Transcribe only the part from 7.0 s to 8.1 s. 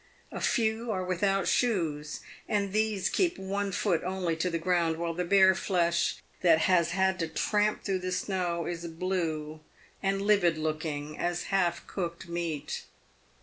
to tramp through